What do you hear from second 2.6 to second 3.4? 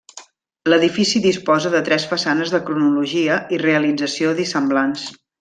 cronologia